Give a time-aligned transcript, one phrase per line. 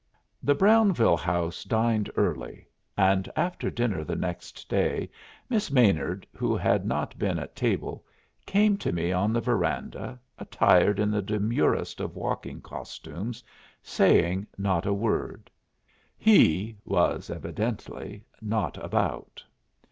[0.41, 2.65] The Brownville House dined early,
[2.97, 5.11] and after dinner the next day
[5.47, 8.03] Miss Maynard, who had not been at table,
[8.47, 13.43] came to me on the veranda, attired in the demurest of walking costumes,
[13.83, 15.51] saying not a word.
[16.17, 19.43] "He" was evidently "not about."